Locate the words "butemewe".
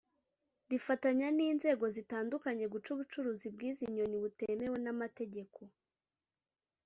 4.23-4.77